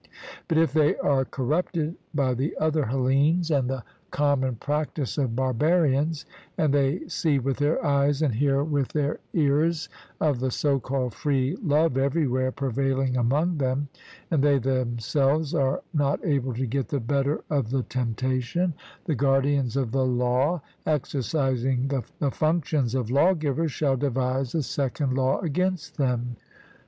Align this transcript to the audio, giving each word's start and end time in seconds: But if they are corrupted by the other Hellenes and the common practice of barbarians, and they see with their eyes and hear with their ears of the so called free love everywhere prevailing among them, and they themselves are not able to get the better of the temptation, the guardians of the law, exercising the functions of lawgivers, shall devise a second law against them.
But 0.47 0.57
if 0.57 0.73
they 0.73 0.97
are 0.97 1.23
corrupted 1.25 1.95
by 2.11 2.33
the 2.33 2.57
other 2.57 2.85
Hellenes 2.87 3.51
and 3.51 3.69
the 3.69 3.83
common 4.09 4.55
practice 4.55 5.15
of 5.19 5.35
barbarians, 5.35 6.25
and 6.57 6.73
they 6.73 7.07
see 7.07 7.37
with 7.37 7.57
their 7.57 7.85
eyes 7.85 8.23
and 8.23 8.33
hear 8.33 8.63
with 8.63 8.87
their 8.93 9.19
ears 9.35 9.89
of 10.19 10.39
the 10.39 10.49
so 10.49 10.79
called 10.79 11.13
free 11.13 11.55
love 11.61 11.99
everywhere 11.99 12.51
prevailing 12.51 13.15
among 13.15 13.59
them, 13.59 13.89
and 14.31 14.41
they 14.43 14.57
themselves 14.57 15.53
are 15.53 15.83
not 15.93 16.19
able 16.25 16.55
to 16.55 16.65
get 16.65 16.87
the 16.87 16.99
better 16.99 17.43
of 17.51 17.69
the 17.69 17.83
temptation, 17.83 18.73
the 19.05 19.13
guardians 19.13 19.75
of 19.77 19.91
the 19.91 20.03
law, 20.03 20.63
exercising 20.83 21.89
the 22.17 22.31
functions 22.31 22.95
of 22.95 23.11
lawgivers, 23.11 23.71
shall 23.71 23.97
devise 23.97 24.55
a 24.55 24.63
second 24.63 25.13
law 25.13 25.39
against 25.41 25.97
them. 25.97 26.37